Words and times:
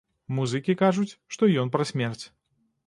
Музыкі 0.37 0.77
кажуць, 0.81 1.13
што 1.37 1.51
ён 1.67 1.73
пра 1.77 1.83
смерць. 1.95 2.23